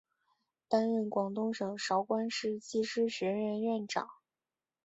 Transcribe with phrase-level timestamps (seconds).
[0.67, 4.09] 担任广东省韶关市技师学院院长。